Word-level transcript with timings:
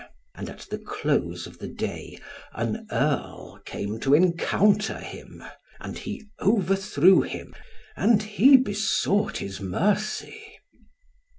And 0.33 0.49
at 0.49 0.61
the 0.61 0.79
close 0.79 1.45
of 1.45 1.59
the 1.59 1.67
day, 1.67 2.17
an 2.53 2.87
earl 2.91 3.61
came 3.65 3.99
to 3.99 4.15
encounter 4.15 4.97
him, 4.97 5.43
and 5.79 5.95
he 5.95 6.25
overthrew 6.39 7.21
him, 7.21 7.53
and 7.95 8.23
he 8.23 8.57
besought 8.57 9.37
his 9.37 9.59
mercy. 9.59 10.41